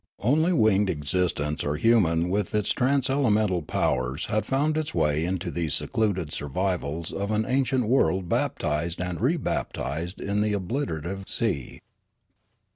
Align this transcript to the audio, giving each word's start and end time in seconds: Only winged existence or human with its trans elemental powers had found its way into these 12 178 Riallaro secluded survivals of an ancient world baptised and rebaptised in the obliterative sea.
Only 0.23 0.51
winged 0.51 0.89
existence 0.89 1.63
or 1.63 1.75
human 1.75 2.29
with 2.31 2.55
its 2.55 2.71
trans 2.71 3.07
elemental 3.07 3.61
powers 3.61 4.25
had 4.25 4.47
found 4.47 4.75
its 4.75 4.95
way 4.95 5.23
into 5.23 5.51
these 5.51 5.77
12 5.77 5.91
178 5.95 6.01
Riallaro 6.01 6.11
secluded 6.23 6.33
survivals 6.33 7.11
of 7.13 7.29
an 7.29 7.45
ancient 7.47 7.85
world 7.87 8.27
baptised 8.27 8.99
and 8.99 9.19
rebaptised 9.21 10.19
in 10.19 10.41
the 10.41 10.53
obliterative 10.53 11.25
sea. 11.29 11.81